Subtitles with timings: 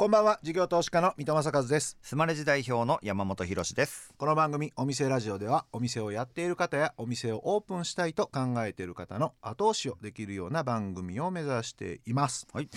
[0.00, 1.98] こんばんは事業投資家の三戸正和です。
[2.00, 4.14] スマレジ代表の山本博です。
[4.16, 12.68] この番組お店ラジオではお店をやっている方やお店をオープンしたいと考えている方の後押しをできるような番組を目指しています、はい、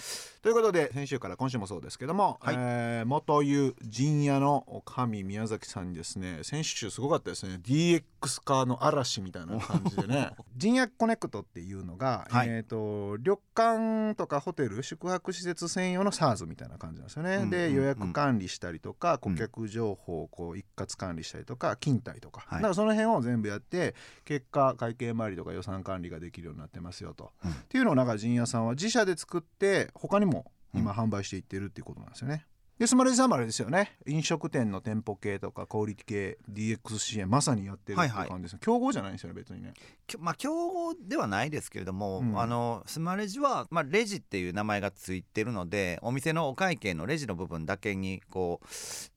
[0.42, 6.40] ということで先週から今週もそうですけども、はい、えー、元湯陣屋の神宮崎さんにですね。
[6.44, 7.58] 先週すごかったですね。
[7.64, 8.04] DX
[8.44, 10.32] 化の嵐みたいな感じでね。
[10.58, 23.96] 陣屋コネクトっていうのが、はい、えっ、ー、と旅館とかホテル宿泊施設専用の SARS みたいな感じなんですですよね、うん、で予約管理したりとか、顧客情報をこう一括管理したりとか勤怠とか、だからその辺を全部やって
[24.26, 32.46] 結果会計周りとか予算管理ができるようになってますよと、っていうのをなんか陣屋さんは自社で作って他にも今販売していってるっていうことなんですよね。
[32.80, 33.98] でスマレジさんもあれですよね。
[34.08, 38.40] 飲食店の店舗系とか小売系 DX 支援まさにやってるって感じです、はい。
[38.40, 39.74] はい、競合じゃないんですよね別にね。
[40.20, 48.68] まあ競合ではないですけれども、うん、あのスマレジは、まあ、レジっていう名前がついてるのでお店のお会計のレジの部分だけにこう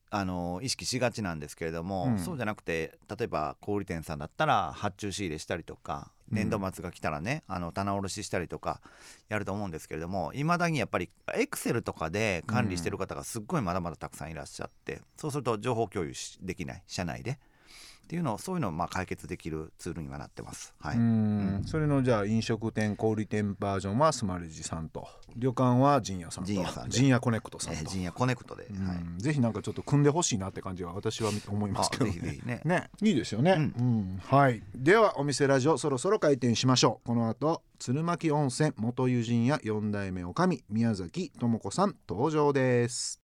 [0.09, 8.81] あの意識しがちなんですけれども、うん、そうじゃなくて例えば小売店さんだったら発注仕入れしたりとか年度末が来たらね、うん、あの棚卸ししたりとか
[9.29, 17.39] やると思うんですけれどもいまだにやっぱりエクセルとかで管理してる方がすっごいまだまだたくさんいらっしゃって、そうすると情報共有できない社内で。
[18.07, 20.73] っていうのをそういうのをまあ解決できるツールにはなってます。
[20.79, 20.97] はい。
[20.97, 21.63] うん。
[21.65, 28.69] それのじゃあ飲食店小売店バージョンはスマレジさんと旅館は陣屋さんと陣屋さん陣屋コネクトさんと、えー、陣屋コネクトで、は
[29.17, 32.61] い、ぜひなんかちょっと組んでほしいなって感じは私は思いますけど、ね、ぜひぜひね。
[32.65, 34.63] ねいいですよね、うん、うん、はい。
[34.73, 37.07] ではお店ラジオそろそろ開店しましょう。
[37.07, 43.26] この後鶴巻温泉元湯陣屋四代目女将宮崎知子さん登場です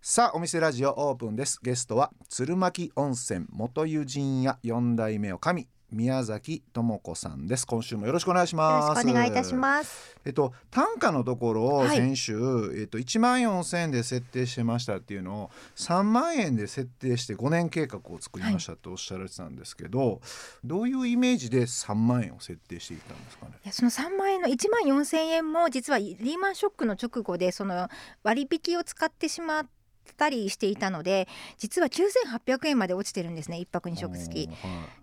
[0.00, 1.58] さあお店ラジオオープンです。
[1.60, 7.66] ゲストは鶴巻温泉元友人や四代目女将宮崎智子さんです。
[7.66, 8.88] 今週もよろしくお願いします。
[8.88, 10.16] よろしくお願いいたします。
[10.24, 20.20] えっと単価のところを先週、はい、えっと1万4000円で設定してましたっていうのを3万円で設定して5年計画を作りましたとおっしゃられてたんですけど、はい、
[20.64, 23.52] どういうイメージで3万円を設定していたんですかね？
[23.64, 27.88] いやその3万円の1万4000円も実はリーマンショックの直後でその
[28.22, 29.77] 割引を使ってしまって
[30.14, 34.52] たりしていたので実は9800円まで落ちてるんですね1泊2食付き、は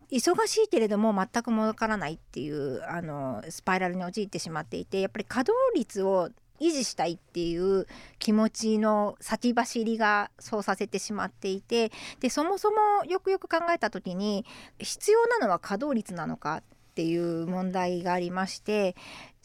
[0.09, 6.29] い、忙しいけれども全く儲からないっていうあのスパイラルに陥ってしまっていてやっぱり稼働率を
[6.59, 7.85] 維持したいっていう
[8.19, 14.45] 気持ちの先走りがそうさせてしまっていてでそもそもよくよく考えた時に
[14.79, 16.63] 必要なのは稼働率なのかっ
[16.95, 18.95] ていう問題がありまして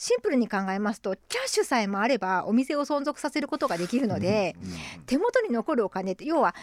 [0.02, 4.56] シンプルに考えますとキャッシュさえもあればお店を存続させることができるので、
[5.04, 6.54] 手元に残るお金って要は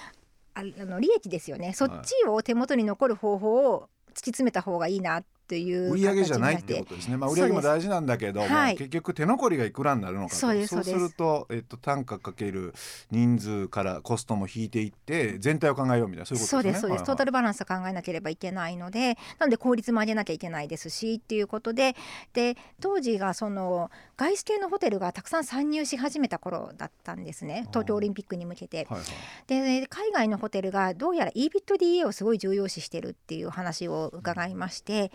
[0.56, 1.74] あの利益ですよね。
[1.74, 7.18] そっちを手元に残る方法を突き詰めた方がいいなっていう売上じゃないってことですね。
[7.18, 12.74] まあ売上も大事なんだけど、はい、結局手残りがいくらになるのかそうそうするとえっと単価かける
[13.12, 16.58] 人数からコストも引いていって全体を考えようみたいなそういうことですね。
[16.58, 21.96] そうですそうです、トータルバランスを考えなければいけないので、なので効率も上げなきゃいけないですしっていうことで、
[22.34, 27.66] で当時がその外資系のホテルがたくさん参入し始めた頃だったんですね。
[27.70, 28.88] 東京オリンピックに向けて。
[28.90, 29.06] はいはい、
[29.48, 35.12] で海外のホテルがどうやら EBITDA をすごい重要視してるっていう話を伺いまして。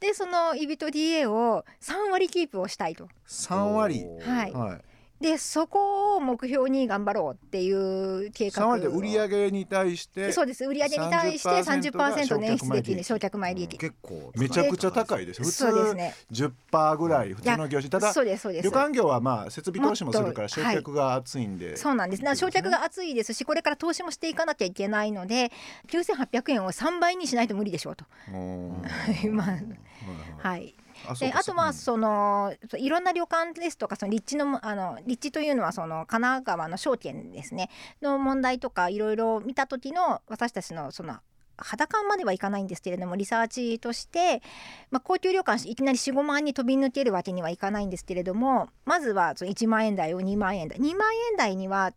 [0.00, 3.08] でそのイビト DA を3割キープをしたいと。
[3.26, 4.04] 3割。
[4.20, 4.93] はい、はい
[5.24, 8.62] でそこを目標に頑張ろうっていう計画。
[8.62, 10.66] 3割で売上に対してそうです。
[10.66, 11.92] 売上に対して30%
[12.36, 15.42] 捻出できる焼却前利益、結構めちゃくちゃ高いです。
[15.42, 17.88] 普通ですね10%ぐらい普通の業種。
[17.88, 18.64] ただそうですそうです。
[18.64, 22.22] 旅館業はまあ設備投資もするから焼却が厚いんで、はい、そうなんです。
[22.22, 22.36] ね。
[22.36, 25.50] 焼却が厚いですしこれから投資もしていかなきゃいけないので
[25.88, 28.04] 9800円を3倍にしないと無理でしょうと。
[29.32, 29.44] ま
[30.42, 37.70] あはいあであとはその、うん、いろんな旅館ですとかその立地のあの立地というのはその神奈川の証券ですね。
[38.02, 41.18] の問題とかいろいろ見た時の私たちのその
[41.56, 44.42] 肌感まではいかないんですけれどもリサーチとして、
[44.90, 50.78] まあ、高級旅館いきなり45万に飛び抜けるわけにはいかないんですけれどもまずはその1万円台を2万円台。
[50.78, 51.92] 2万円台には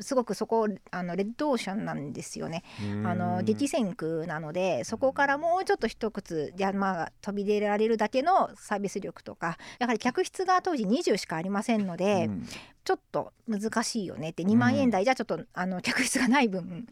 [0.00, 2.62] すごくそこあのレッドオーシャンなんですよね。
[3.04, 12.46] あの激戦区なのでそこからもうちょっと一靴山が飛び出られるだけのサービス力とかやはり客室が当時20しかありませんので、うん、
[12.84, 16.88] ちょっと難しいよねって2万円台じゃちょっと、あの客室がない分、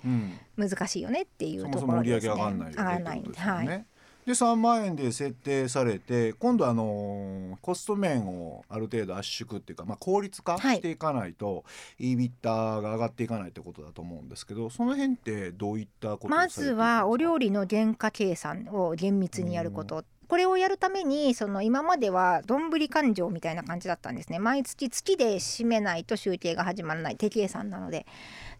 [0.56, 2.32] 難しいよねっていうところですね。
[2.32, 3.87] 上がらないんで、はい
[4.28, 11.62] で3万円で設定されて今度あのコスト面をある程度圧縮っていうか、まあ、効率化していかないと、は
[11.98, 24.38] い、EBITDA が上がっていかないってことだと思うんですけどその辺ってどういったことまずはお料理の原価計算を厳密にやること、これをやるためにその今まではどんぶり勘定みたいな感じだったんですね。
[24.38, 27.16] 毎月月で締めないと集計が始まらない。
[27.16, 28.04] 手計算なので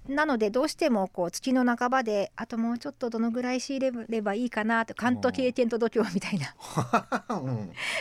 [0.08, 6.55] なのでどうしてもこう月の半ばであともうちょっとどのぐらい仕入れればいいかなと関東経験と度胸みたいな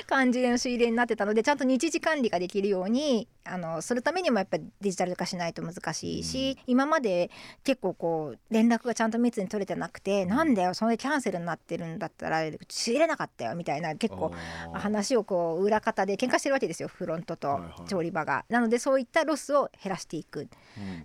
[0.08, 7.32] 感じでの仕入れになってたのでちゃんと日時管理ができるようにあのするためにもやっぱりデジタル化しないと難しいし、うん、今まで
[7.64, 14.32] 結構こう連絡がちゃんと密に取れてなくて、うん、なんだよそれキャンセルになってるんだったら仕入れなかったよみたいな結構
[14.74, 18.34] 話をこう裏方で喧嘩してるわけですよフロントと調理場が。
[18.34, 20.48] はいはい、なのでそういったロスを減らしていくっ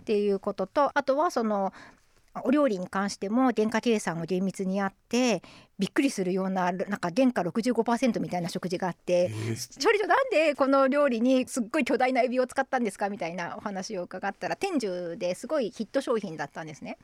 [0.05, 1.73] ていうことと、あとはその
[2.43, 5.43] お料理に関しても原価計算を厳密にやって
[5.77, 9.29] びっくりするようななんか原価65%みたいな食事があって
[9.79, 16.97] 「調理長なんでこの料理にすっごい巨大なエビを使ったんですか?」みたいなお話を伺ったら天寿ですごいヒット商品だったんですね。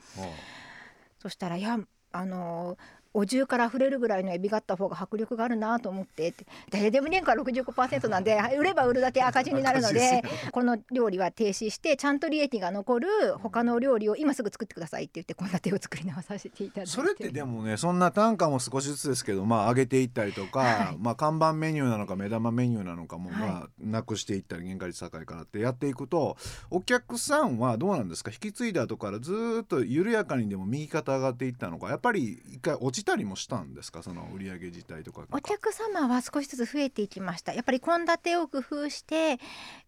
[1.21, 1.77] そしたらいや
[2.11, 2.75] あの
[3.13, 13.07] お重から溢れるぐらいのエビがあった方が迫力があるなと思ってって誰でも年間65%なんで売れば売るだけ赤字になるのでこの料理は停止してちゃんと利益が残る
[13.39, 26.37] 他の料理を今すぐ作ってくださいって言って献立を作り直させていただいてそれってでもねそんな単価も少しずつですけどまあ上げていったりとか、はい、まあ看板メニューなのか目玉メニューなのかもまあなくしていったり原価率高いからってやっていくと
[26.69, 28.31] お客さんはどうなんですか？
[28.31, 34.03] 引き継いだ後からずっと緩やかにでも右肩上がっていったのかやっぱり一回落ちたりもしたんですか？
[34.03, 35.25] その売上自体とか。
[35.31, 37.53] お客様は少しずつ増えていきました。
[37.53, 39.39] やっぱり献立を工夫して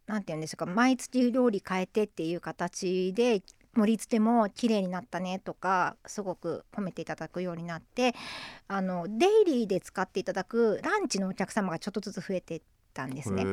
[0.07, 3.43] なんて言うんですか毎月料理変えてっていう形で
[3.73, 8.13] 盛り付けも綺麗になったねとかすごく褒めていただくようになって
[8.67, 12.61] あのデイリーで使っていただくランチのお客様がちょっとずつ増えて
[12.93, 13.43] たんですね。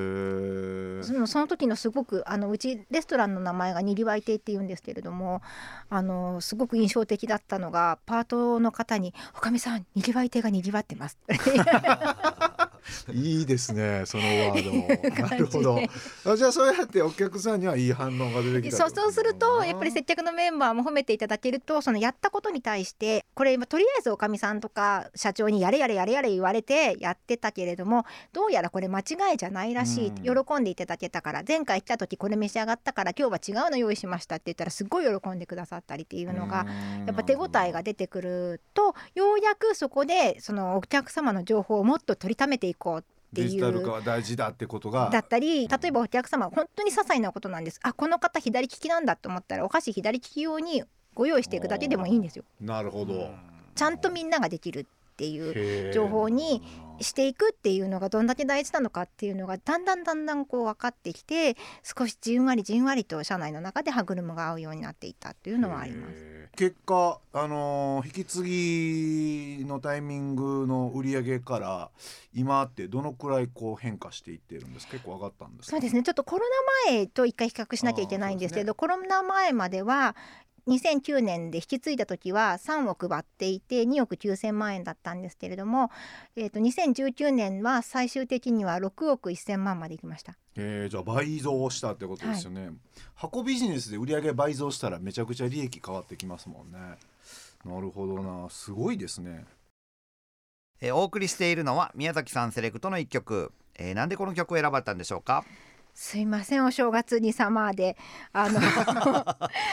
[1.03, 5.43] そのその時のすごくあのうちレストランの名前がにぎわい亭って言うんですけれども
[5.91, 11.19] あのすごく印象的だったのがパートの方に「おかみさんにぎわい亭がにぎわってます」
[13.13, 15.23] いいですねそのワード。
[15.29, 15.81] なるほど。
[16.25, 36.67] あじゃあそうやってお客さんにはいい反応が出てきたそうそうするとやっぱり接客のメンバーも褒めていただけるとそのやったことに対してこれとりあえずおかみさんとか社長にやれやれやれやれ言われてやってたけれどもどうやらこれ間違いじゃないらしい、喜んでいただけたから前回来た時これ召し上がったから今日は違うの用意しましたって言ったらすごい喜んでくださったりっていうのが
[37.07, 43.03] やっぱ手応えが出てくるとようやくそこでそのお客様の情報をもっと取りためていこうっ
[43.35, 43.49] ていう。
[43.49, 45.11] デジタル化は大事だってことが。
[45.13, 47.81] だったり例えばお客様本当に些細なことなんです。
[47.83, 50.85] あこの方左利きなんだと思ったらお菓子左利き用に
[51.15, 52.45] ご用意していくだけでもいいんですよ。
[52.61, 53.31] なるほど。
[53.75, 54.85] ちゃんとみんなができるっ
[55.17, 56.63] ていう情報に
[57.01, 66.49] していくっていうのがどんだけ大事なのかっていうのがだんだんだんだんこう分かってきて少しじんわりじんわりと社内の中で歯車が合うようになっていったっていうのはあります。
[66.57, 71.91] 結果、あのー、引き継ぎのタイミングの売り上げから
[72.35, 76.03] 今ってどのくらいこう変化していってるんです結構上がったんですそうですね。
[76.03, 76.45] ちょっとコロ
[76.87, 80.17] ナ前と一回比較しなきゃいけないんですけど、ね、コロナ前までは
[80.69, 85.91] 2009年で引き継いだ時は3億割っていて2億9,000万円だったんですけれども、
[86.37, 90.37] えー、と2019年は最終的には6億1,000万までいきました。
[90.57, 92.75] えー、じゃあ倍増したってことですよね、はい、
[93.15, 96.79] 箱ビジネスで売上倍増したらめちゃくちゃ利益変わってきますもんね。
[97.65, 98.49] なるほどな。
[98.51, 99.45] すごいですね。
[100.81, 105.45] えー、お送りしているのは宮崎さんセレクトの一曲、えー、なんでこの曲を選ばれたんでしょうか？
[106.01, 107.97] すいませんお正月にサマーで。
[108.33, 108.61] あの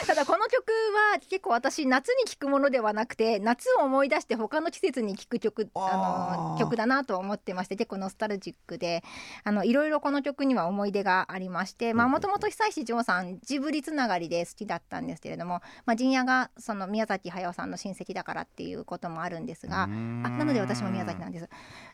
[0.07, 0.71] ただこの曲
[1.11, 9.03] は結構私夏に聴くものではなくて夏を思い出して他の季節に聴く曲あの曲だなと思ってまして結構ノスタルジックで。
[9.43, 21.49] あのいろいろこの曲には思い出がありましてもともと久石譲さんジブリつながりで好きだったんですけれども、まあ、陣屋がその宮崎駿さんの親戚だからっていうこともあるんですがあなので私も宮崎なんです。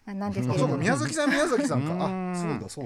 [0.05, 2.05] なんですけど宮崎さん宮崎さんか。
[2.05, 2.85] あそうだそう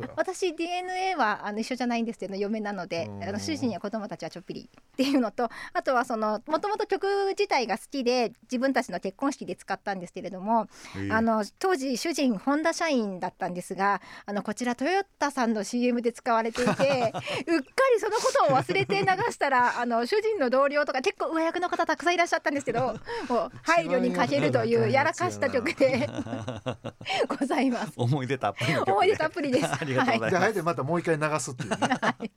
[0.00, 0.08] だ。
[0.16, 10.66] 私 DNA はあの一緒じゃないんですけど嫁なのであの主人や子供たちはちょっぴりっていうのとあとはそのもともと曲自体が好きで自分たちの結婚式で使ったんですけれども、
[11.10, 26.08] あの当時主人ホンダ社員だったんですがあのこちらトヨタさんの CM で使われていて うっかりそのことを忘れて流したらあの主人の同僚とか結構上役の方たくさんいらっしゃったんですけどもう配慮に欠けるというやらかした曲で
[27.38, 27.92] ございます。
[27.96, 29.66] 思い出たっぷり、ね、思い出たっぷりです。
[29.80, 30.42] ありがとうございます。
[30.42, 32.30] はい、じゃあまたもう一回流すっていう、ね、はい、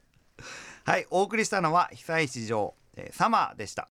[0.85, 3.89] はい、お送りしたのは久石城、えー、サマーでした。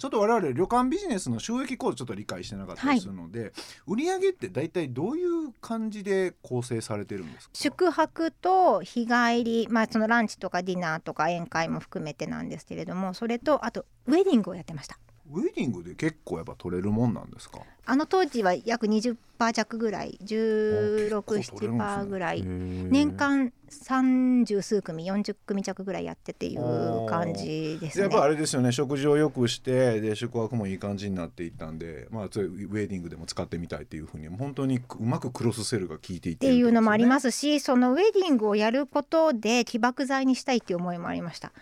[0.00, 3.52] ちょっと我々旅館ビジネスの収益構造ちょっと理解してなかったりするので、はい、
[3.88, 7.50] 売上って大体どういう感じで構成されてるんですか？
[7.54, 15.00] 宿泊と日帰り、まあ、そのランチとかディナーとか宴会も含めてなんですけれどもそれとあとウェディングをやってました。
[15.32, 17.58] ウェディングで結構やっぱ取れるもんなんですか？
[17.88, 19.16] あの当時は約20%
[19.54, 22.42] 弱ぐらい1617%ぐらい。
[22.44, 28.02] 年間三十数組40組弱ぐらいやってっていう感じですね。
[28.04, 28.72] やっぱあれですよね。
[28.72, 41.52] 食事をよくしてで宿泊もいい感じになっていったんでまあウェディングでも使ってみたいっていうふうに本当にうまくクロスセルが効いていて、ね、っていうのもありますしそのウェディングをやることで起爆剤にしたいっていう思いもありました。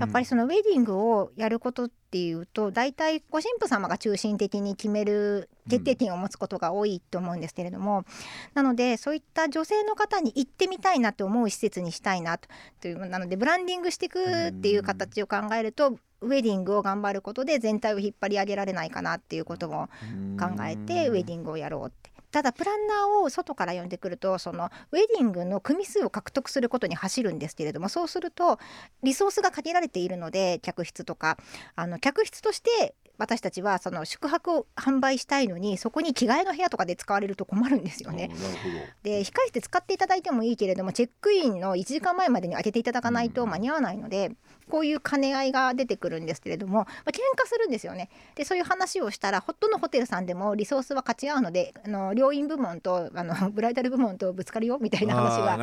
[0.00, 8.04] やっぱりそのウェディングをやることっていうと大体ご神父様が中心的に決める決定権を持つことが多いと思うんですけれども、うん、
[8.54, 12.38] なのでそういった女性の方に行ってみたいなと思う施設にしたいな
[12.80, 19.88] というなのでブランディングしていくっていう形を考えると、ウェディングを頑張ることで全体を引っ張り上げられないかなっていうことも
[20.38, 22.10] 考えてウェディングをやろうって。
[22.30, 28.58] ただプランナーを外から呼んでくるとそのウェディングの組数を獲得することに走るんですけれどもそうすると
[29.02, 31.38] リソースが限られているので客室とか
[31.74, 38.30] あの客室として私たちはその宿泊を販売したいのにそこに着替えの部屋とかで使われると困るんですよね。
[39.02, 44.32] で控え室使っていただいてもいいけれどもチェックインの1時間前までに開けていただかないと間に合わないので、
[44.68, 48.10] こういう兼ね合いが出てくるんですけれども、まあ、喧嘩するんですよね。
[48.34, 55.56] でそういう話をしたらホットのホテルさんでもリソースは勝ち合うのであの両院部門とあの ブライダル部門とぶつかるよみたいな話が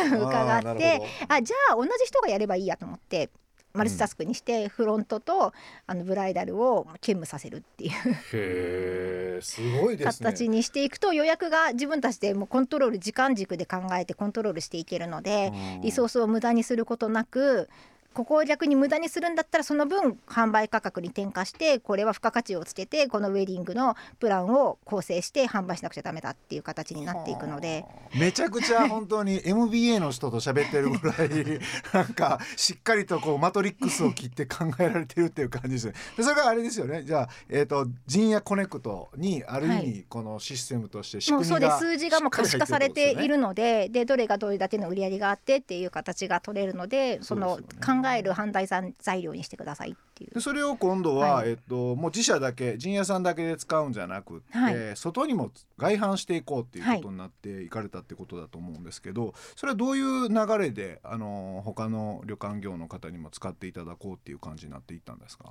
[0.16, 3.30] 伺ってあじゃあ同じ人がやればいいやと思って
[3.74, 5.52] マルチタスクにしてフロントと
[5.86, 9.42] あのブライダルを兼務させるっていう。
[9.42, 15.52] すごい、ね、形にしていくと予約が自分たちでもコントロール時間軸で考えてコントロールしていけるので
[15.82, 17.68] リソースを無駄にすることなく
[18.12, 27.84] ここを逆に無駄にするんだったらその分販売価格に転嫁してこれは付加価値をつけてこのウェディングのプランを構成して販売しなくちゃダメだっていう形になっていくので。
[28.18, 31.60] めちゃくちゃ本当に MBA の人と喋ってるぐらい
[31.92, 35.94] なんかしっかりとこうマトリックスを切って考えられてるっていう感じですね。
[36.16, 37.04] でそれがあれですよね。
[37.04, 48.66] じゃあ、えーと、陣屋コネクトにある意味このシステムとして仕組みが、はい、そうで数字がもう可視化されているのででどれがどれだけの売り上げがあってっていう形が取れるのでその考考える判断
[48.98, 50.34] 材料にしてくださいっていう。
[50.34, 65.50] でそれを今度は、はい、えっと、もう自社だけ陣屋さんだけで使うんじゃなくて、はい、外にも外販していこうっていうことになっていかれたってことだと思うんですけど、それはどういう流れであの他の旅館業の方にも使っていただこうっていう感じになっていったんですか？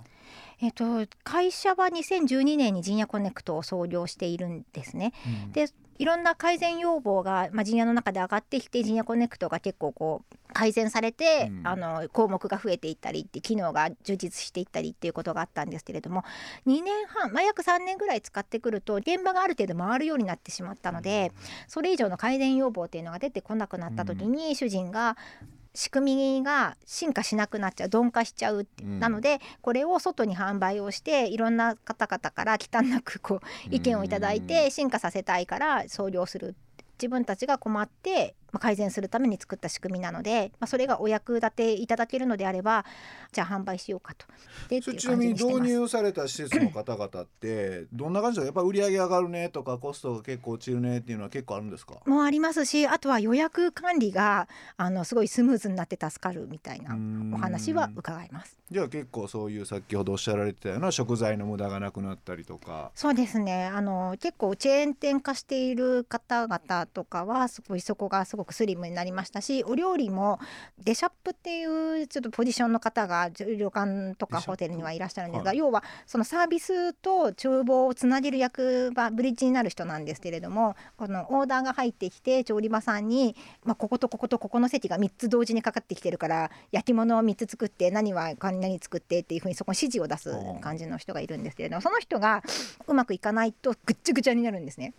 [0.61, 5.13] えっと、会社は2012年に陣屋コネクトを創業しているんですね。
[5.45, 5.67] うん、で
[6.01, 16.23] いろんな改善要望が、まあ、陣屋の中で上がってきて陣屋コネクトが結構こう改善されて、うん、あの項目が増えていったりって機能が充実していったりっていうことがあったんですけれども
[16.65, 21.31] 2年半、まあ、約3年ぐらい使ってくると現場がある程度回るようになってしまったので、
[21.67, 25.17] それ以上の改善要望っていうのが出てこなくなった時に、主人が
[25.73, 36.55] 仕組みが進化しなくなっちゃう鈍化しちゃう、うん、なのでこれを外に販売をしていろんな方々から忌憚なくこう意見をいただいて進化させたいから創業する。
[37.01, 42.85] 自分たちが困ってまあ、改善するために作った仕組みなので、まあ、それがお役立ていただけるのであれば
[43.31, 44.25] じゃあ販売しようかと。
[44.69, 51.95] でちなみに導入された施設の方々ってどんな感じでやっぱ売り上げ上がるねとかコストが結構落ちるねっていうのは結構あるんですか？
[52.05, 56.95] もうありますしあとは予約管理があのすごいスムーズになって助かるみたいな
[57.35, 58.57] お話は伺います。
[58.69, 62.91] じゃあ結構そういう先ほどおっしゃられてたような食材の無駄がなくなったりとか。
[62.95, 63.65] そうですね。
[63.65, 70.39] あの結構チェーン店化している方々とかはすごいそこがすごくスリムになりましたしお料理も
[70.83, 90.31] デシャップっていうちょっとポジションの方が旅館とかホテルにはいらっしゃるんですが、はい、要はそのサービスと厨房をつなげる役場ブリッジになる人なんですけれどもこのオーダーが入ってきて調理場さんに、まあ、こことこことここの席が3つ同時にかかってきてるから焼き物を3つ作って何は何作ってっていうふうにそこに指示を出す
[90.61, 92.43] 感じの人がいるんですけれどもその人が
[92.87, 94.93] うまくいかないとぐっちゃぐちゃになるんですね。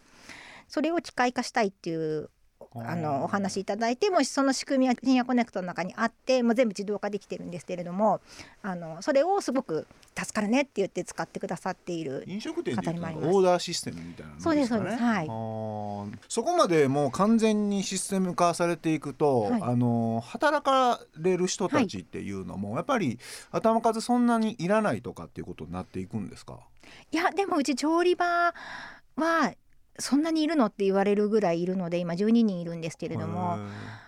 [0.69, 2.31] それを機械化したいっていう
[2.75, 8.21] あのお話しいただいてもしその仕組みは深夜コネクトの中にあってもう全部自動化できてるんですけれども
[8.62, 9.87] あのそれをすごく
[10.19, 14.97] 助かるねって言って使ってくださっている飲食店でオーダーシステムみたいな、ね、そうですそうです。
[14.97, 15.26] はい。
[16.29, 23.19] そこまでもう完全にシステム化されていくと、はい、あの働かれる人たちっていうのも、はい、やっぱり
[23.50, 26.59] 頭数そんなにいらないとかっていうことになっていくんですか？
[27.11, 28.52] いやでもうち調理場
[29.17, 29.55] は
[29.99, 30.67] そんなにいるの？
[30.67, 33.59] って言われるぐらいいるので今12人いるんですけれども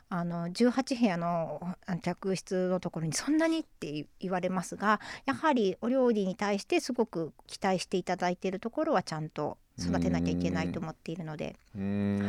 [0.09, 11.85] あの18部屋の客室のところにそんなにって言われますがやはりお料理に対してすごく期待していただいているところはちゃんと育てなきゃいけないと思っているので、はい、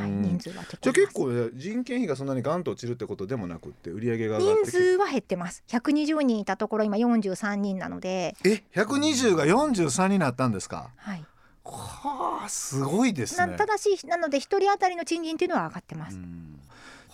[0.09, 5.63] 人数はじゃあ結構人件費がそんなにガンと落ちるってことでもなくて売り上げが人数は減ってます。
[5.67, 8.35] 120人いたところ今43人なので。
[8.43, 10.89] え？120が43になったんですか？
[10.95, 11.23] はい
[11.65, 13.55] はあすごいですね。
[13.57, 16.17] ただしなので一人当たりの賃金っていうのは上がってます。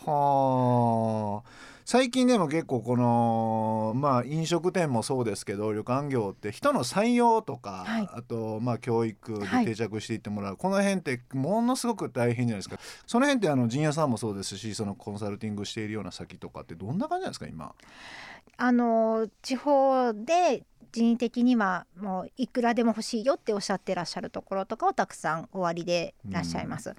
[0.05, 1.71] はあ。
[1.83, 12.79] 最近でも結構このまあ飲食店もそうですけど旅館業って人の採用とか、はい、あとまあ教育で定着していってもらう、はい、この辺ってものすごく大変じゃないですか。
[13.07, 17.73] その辺ってあの陣屋さんもそうですしそのコンサルティングしているような先とかってどんな感じなんですか今？
[18.57, 26.89] あの地方で人為的にはもういくらでも欲しいよっておっしゃってらっしゃるところとかをたくさんおありでいらっしゃいます。
[26.89, 26.95] うん。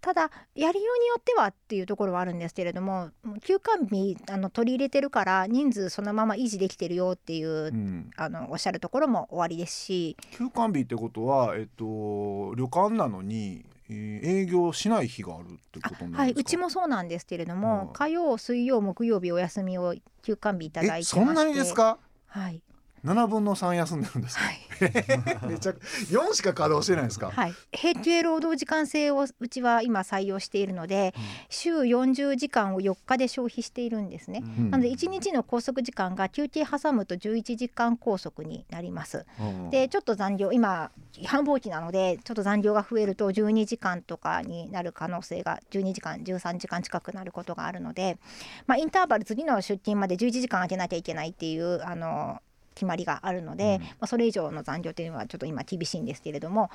[0.00, 3.10] ただやりようによってはっていうところはあるんですけれども
[3.44, 10.16] 休館日あの取り入れてるから人数そのまま維持できてるよっていう、うん、あのおっしゃるところも終わりですし。
[10.30, 21.16] 休館日ってことは、えっと、旅館なのに営業しない日があるってことはい、うちもそうなんですけれども、火曜水曜木曜日お休みを休館日いただいてまして。
[21.16, 21.98] そんなにですか？
[22.28, 22.62] はい
[23.04, 24.58] 7分の3休んでるんです、はい、
[25.48, 40.90] めちゃ4しか稼働してないですか、はい、平均労働時間制をうちは今採用しているので、うん、週40時間を4日で消費しているんですね、うん、なので1日の拘束時間が休憩挟むと11時間拘束になります、うん、でちょっと残業今
[41.24, 48.18] 繁忙期なのでちょっと残業が増えると12時間とかになる可能性が12時間13時間近くなることがあるので、
[48.66, 52.40] まあ、インターバル次の出勤まで11時間空けなきゃいけないっていうあの
[52.80, 56.70] 決まりがあるので、うん、まあ、それ以上の残業というのはちょっと今厳しいんですけれども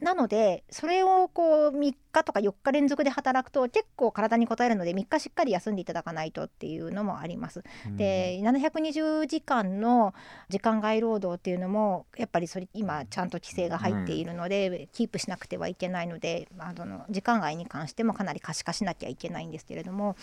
[0.00, 7.62] なのでそれをこう3日とか4日連続で働くと結構体に応えるので3日しっかり休んでいただかないとっていうのもあります。
[7.86, 10.12] うん、で720時間の
[10.50, 20.16] 時間外労働っていうのもやっぱりそれ今ちゃんと規制が入っているので、うん、キープしなくてはいけないので、まあ、その時間外に関してもかなり可視化しなきゃいけないんですけれども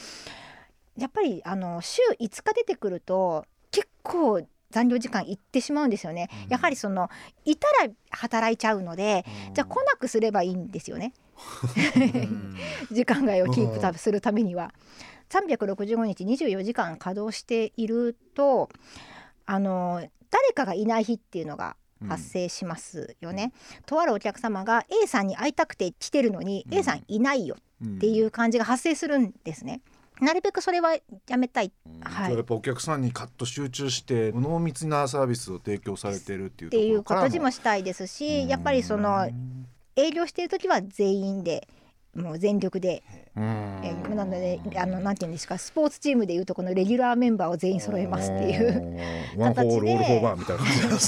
[0.96, 7.10] やっぱりあの週5日出てくると結構残業時間いってしまうんですよね、うん、やはりその
[7.46, 11.13] いたら働いちゃうので、うん、じゃあ来なくすればいいんですよね。
[12.92, 14.74] 時間外をキープするためには。
[15.30, 18.70] 365日24時間稼働していると
[19.48, 21.75] あの誰かがいない日っていうのが
[22.08, 29.82] 発生しますよね、うん、とあるお客様が A さんに会いたくて来てるのに、うん、A さんいないよっていう感じが発生するんですね。
[30.21, 30.95] なるべくそれは
[31.28, 31.71] やめたい、
[32.02, 39.28] はい、やっぱお客さんにカッと集中して濃密なサービスを提供されてるっていうっていうことにもしたいですしやっぱりその
[39.95, 41.67] 営業している時は全員で
[42.15, 43.02] もう全力で、
[43.36, 48.99] えー、なのであのなんていうんですかスポーツチームでいうとこのレギュラーメンバーを全員揃えますっていう
[49.39, 49.80] 形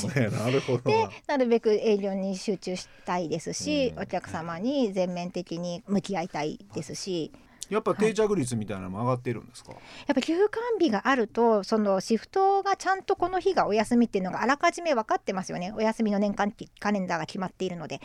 [0.09, 0.29] で。
[0.31, 0.81] なるほど。
[0.89, 7.31] でなるべく営業に集中したいですしお客様に全面的に向き合いたいですし。
[7.69, 15.73] やっぱ定着率みたいなのも上がっているんですか、はい、やっぱ休館日があるとそのシフトがちゃんとこの日がお休みっていうのがあらかじめ分かってますよね。
[15.75, 18.01] お休みの年間カレンダーが決まっているので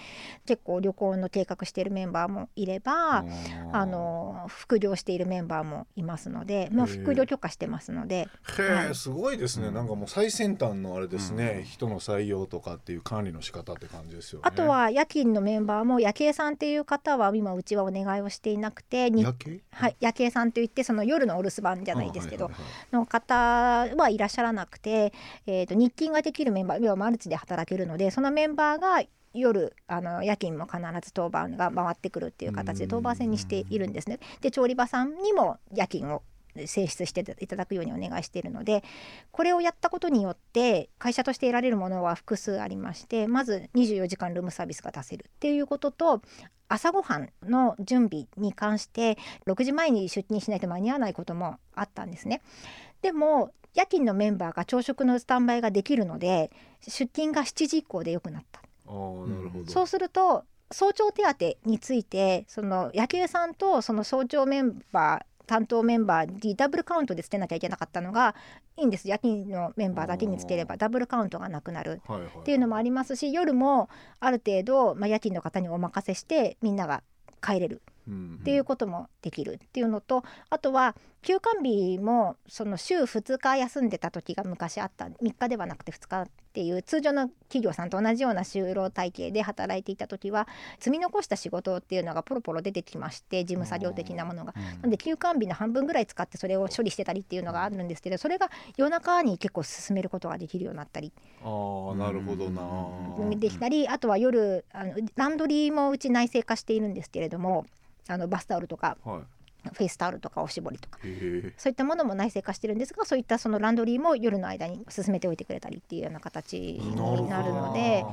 [0.46, 3.24] 結構旅行の計画しているメンバーもいれば
[3.72, 8.16] あの副業しているメンバーもいますのでもう副業許可してますので。
[8.16, 8.28] へ
[8.60, 9.70] え、はい、すごいですね。
[9.70, 14.44] なんかもう最先端のあれですね、うん、人の採用とかっていう管理の仕方って感じですよね。
[14.46, 19.49] あとは夜勤のメンバーも夜景さんっていう方は今うちはお願いをしていなくて夜景？
[19.72, 22.50] はい、夜景さんといってその夜のお留守番じゃないですけど、
[22.92, 23.34] の方
[23.96, 25.12] はいらっしゃらなくて、
[25.46, 34.18] えー、と日勤ができるメンバー要はマルチで働けるのでそのメンバーが夜あの夜勤も必ず当番が回ってくるっていう形で当番制にしているんですね。
[34.40, 36.22] で調理場さんにも夜勤を
[36.66, 38.84] 選出していただくようにお願いしているので
[39.30, 46.22] これをやったことによって会社として得られるものは複数ありましてまず24時間ルームサービスが出せるっていうことと
[46.68, 52.42] 朝ごはんの準備に関して6時前に出勤しないと間に合わないこともあったんですね。
[53.02, 56.50] でも夜勤のメンバーが朝食のスタンバイができるので
[56.82, 58.60] 出勤が7時以降で良くなった。
[58.86, 68.36] あなるほどそうすると早朝手当についてその夜景さんとその早朝メンバー担当メンバーにダブルカウントでつけなきゃいけなかったのが
[68.76, 69.08] いいんです。
[69.08, 72.00] 夜勤のメンバーだけにつければダブルカウントがなくなる。
[72.40, 73.88] っていうのもありますし、夜も
[74.20, 77.02] ある程度、まあ、夜勤の方にお任せしてみんなが
[77.42, 77.82] 帰れる
[78.40, 85.06] っていうこともできるっていうのとあとは休館日もその週2日休んでた時が昔あった。
[85.06, 94.54] 3日ではなくて2日っていう通常の企業さんと同じような就労体系で働いていた時は積み残した仕事っていうのがポロポロ出てきまして事務作業的なものが。
[94.54, 101.12] なので休館日の半分ぐらい使ってそれを処理してたりっていうのがあるんですけどそれが夜中に結構進めることができるようになったり。
[101.42, 103.36] あなるほどな。
[103.36, 107.66] できたりあとは夜あのランドリーもうち内製化しているんですけれども
[108.08, 108.96] あのバスタオルとか。
[109.04, 109.20] はい
[109.74, 110.98] フェイスタオルとかおしぼりとか
[111.58, 116.96] そういったものも内製化してるんですがそういったそのランドリーも夜の間に進めておいてくれたりっていうような形に
[117.28, 118.04] なるので。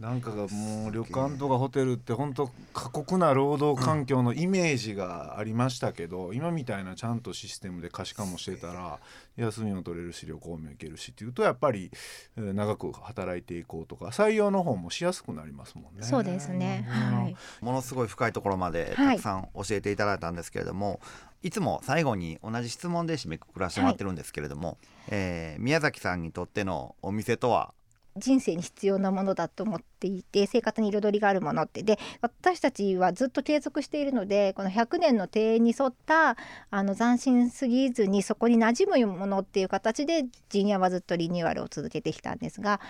[0.00, 8.98] なんかがもう旅館とかホテルって本当過酷な労働環境のイメージがありましたけど、今みたいなちゃんとシステムで可視化もしてたら
[9.36, 11.90] 休みも取れるし旅行も行けるしっていうとやっぱり
[12.36, 16.02] 長く働いていこうとか採用の方もしやすくなりますもんね。
[16.02, 20.98] そうですね、はい、ものすごい深いところまでたくさん教えていただいたんですけれども、はい
[21.44, 24.78] いつも最後に同じ質問で締めくくらせてもらってるんですけれども、はい、
[25.10, 27.74] えー、宮崎さんにとってのお店とは
[28.16, 31.82] 人生に必要なものだと思っていて生活に彩りがあるものって。
[31.82, 36.36] で私たちはずっと継続しているのでこの100年の庭園に沿った
[36.70, 42.80] あの斬新すぎずにそこに馴染むものっていう形で陣屋はずっとリニューアルを続けてきたんですが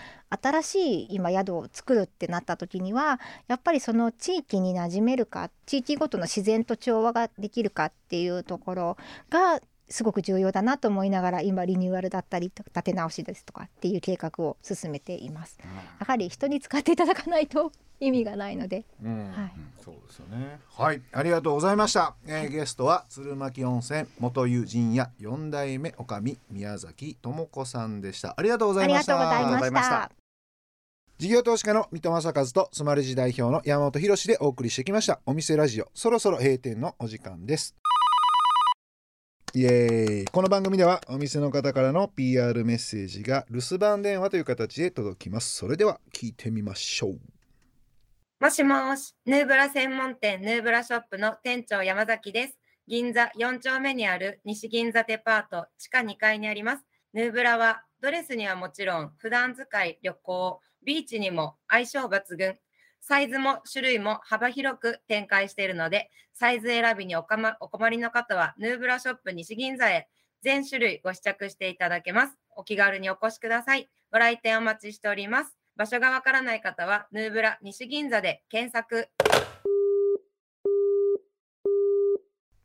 [0.42, 8.96] 新しい今宿を作るってなった時にはやっぱりその地域に馴染めるか地域ごとの自然と調和ができるかっていうところ
[9.30, 15.58] がすごく重要だなと思いながら今リニューアルだったり立て直しですとかっていう計画を進めています。
[16.00, 20.58] やはり人に使っていただかないと意味がないので、うん、はい、そうですよね。
[20.76, 22.14] はい、ありがとうございました。
[22.26, 28.34] えー、ゲストは鶴巻温泉元友人や四代目女将宮崎智子さんでした。
[28.36, 29.18] ありがとうございました。
[29.18, 30.10] ありがとうございました。
[31.16, 37.76] 事業投資家の三戸正和とスマレジ代表の山本博でお送りしてきましたお店ラジオそろそろ閉店のお時間です
[39.56, 45.54] イエーイこの番組ではお店の方からの PR メッセージが留守番電話という形で届きます。
[45.54, 47.20] それでは聞いてみましょう。
[48.40, 52.58] もしもしヌーブラ専門店ヌーブラショップの店長山崎です。
[52.88, 56.82] 銀座4丁目にある西銀座デパート地下2階にあります。
[57.12, 62.56] ヌーブラはドレスにはもちろん普段使い旅行ビーチにも相性抜群
[63.06, 70.08] サイズも種類も幅広く展開しているので、サイズ選びにおか、ま、お困りの方は、ヌーブラショップ西銀座へ
[70.40, 72.38] 全種類ご試着していただけます。
[72.56, 73.90] お気軽にお越しください。
[74.10, 75.54] ご来店お待ちしております。
[75.76, 79.10] 場所がわからない方は、ヌーブラ西銀座で検索。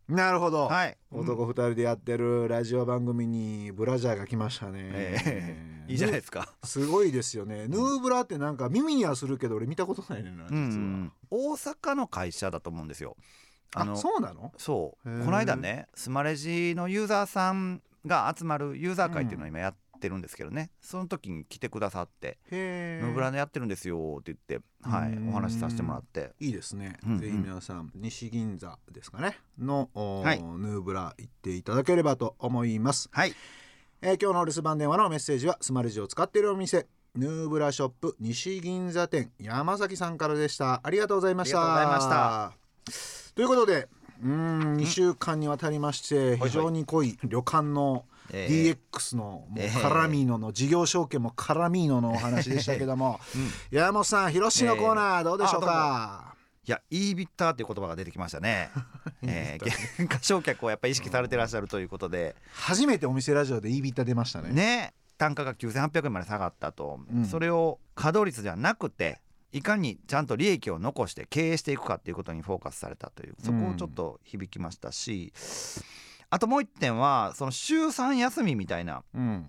[0.08, 6.54] なるほど、はい、男二人でやってるラジオ番組にブラジャーが来ましたね、えー、いいじゃないですか。
[6.63, 7.67] すごいですよね。
[7.67, 13.17] ヌーブラってなんか耳にはするけど俺見たことないねんな実は、うん、大阪の会社だと思うんですよ。
[13.75, 14.52] あのそうなの？
[14.58, 15.10] そう。
[15.25, 20.71] この間ねスマレジのユーザーさんが集まるユーザー会っていうのを今やっってるんですけどね。
[20.82, 22.38] その時に来てくださって
[23.04, 26.32] 「ノブラでやってるんですよ」って言って、はい、お話しさせてもらって。
[26.39, 29.38] いいですね、うんうん、ぜひ皆さん西銀座ですかね？
[29.60, 33.34] の、はい、ヌーブラ行っていただければと思います、はい
[34.02, 40.80] えー、今日の留守番電話のメッセージはスマレジを使っているお店ヌーブラショップ西銀座店山崎さんからでした。
[40.84, 42.54] ありがとうございました。
[43.36, 43.90] ということで
[44.24, 53.38] うん2週間にわたりまして非常に濃い旅館の DX のもうカラミーノの事業承継もカラミーノのお話でしたけども、 う
[53.76, 56.29] ん、山本さん広しのコーナーどうでしょうか、
[56.67, 58.69] いや、イービッターという言葉が出てきましたね。
[59.24, 62.36] えー、原価償却をやっぱり意識されてらっしゃるということで。
[62.52, 64.52] 初めてお店ラジオでイービッター出ましたね。
[64.52, 69.22] ね、単価が9800円まで下がったと、うん、それを稼働率じゃなくて。
[69.52, 79.04] いかにちゃんと利益を残して経営していくかっていうことにフォーカスされたというそこをちょっと響きましたし、うんあともう一点はその週3休みみたいな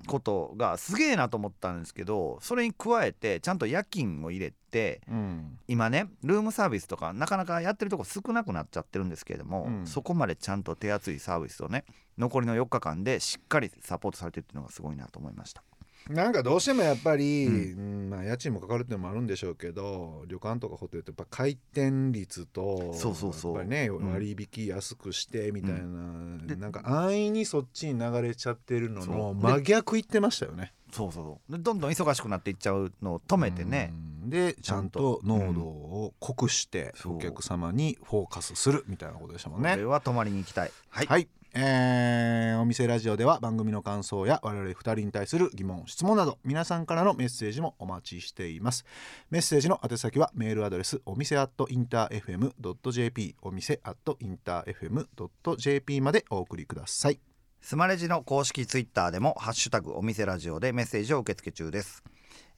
[0.07, 11.85] ことがすげえなと思ったんですけどそれに加えてちゃんと夜勤を入れて、うん、今ねルームサービスとかなかなかやってるとこ少なくなっちゃってるんですけれども、うん、そこまでちゃんと手厚いサービスをね
[12.16, 15.62] 残りの4日間でしっかりサポートされてるっていうのがすごいなと思いました。
[16.09, 23.53] なんかどうしてもやっぱり、うん、まあ、家賃もかかるっていうのもあるんでしょうけど旅館とかホテルってやっぱ回転率とそうそうそう。
[23.53, 30.73] やっぱりね、割引安くしてみたいな、うん、なんか安易にそっちに流れちゃってるのの真逆言ってましたよね。
[30.93, 33.93] そうそうでどんどん忙しくなっていっちゃうのを止めてね、
[34.25, 39.71] でちゃんと濃度を濃くしてお客様にフォーカスするみたいなことでしたもんね。
[39.71, 48.85] これは泊まりに行きたい、はい、はいえー、お店ラジオでは番組の感想や我々2人に対する疑問質問など皆さんからのメッセージもお待ちしています。
[49.31, 57.19] メッセージの宛先はメールアドレスお店アットインター FM.jp お店アットインター FM.jp までお送りください。
[57.61, 62.05] スマレジの公式ツイッターでもハッシュタグお店ラジオでメッセージを受け付け中です。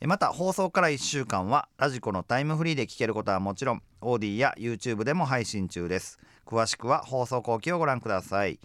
[0.07, 6.18] また放送から1週間はラジコのタイムフリーで聞けることはもちろん AuDee や YouTube でも配信中です。
[6.46, 8.59] 詳しくは放送後記をご覧ください。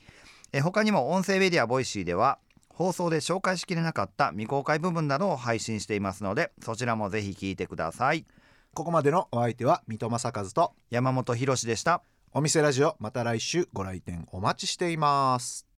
[0.53, 8.25] え他にも音声メディア Voicy では放送で紹介しきれなかった未公開部分などを配信していますのでそちらもぜひ聞いてください。
[8.73, 12.01] ここまでのお相手は水戸正和と山本博でした。
[12.33, 15.66] お店ラジオまた来週ご来店お待ちしています